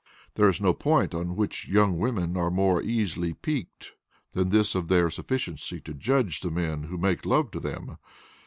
There 0.33 0.49
is 0.49 0.59
no 0.59 0.73
point 0.73 1.13
on 1.13 1.35
which 1.35 1.67
young 1.67 1.99
women 1.99 2.35
are 2.35 2.49
more 2.49 2.81
easily 2.81 3.33
piqued 3.33 3.91
than 4.33 4.49
this 4.49 4.73
of 4.73 4.87
their 4.87 5.11
sufficiency 5.11 5.79
to 5.81 5.93
judge 5.93 6.41
the 6.41 6.49
men 6.49 6.85
who 6.85 6.97
make 6.97 7.23
love 7.23 7.51
to 7.51 7.59
them. 7.59 7.97